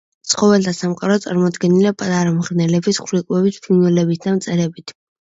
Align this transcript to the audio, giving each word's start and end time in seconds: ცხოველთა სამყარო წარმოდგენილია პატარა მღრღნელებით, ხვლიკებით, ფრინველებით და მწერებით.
ცხოველთა 0.29 0.71
სამყარო 0.77 1.17
წარმოდგენილია 1.25 1.93
პატარა 2.01 2.33
მღრღნელებით, 2.39 3.03
ხვლიკებით, 3.07 3.63
ფრინველებით 3.69 4.29
და 4.29 4.39
მწერებით. 4.43 5.01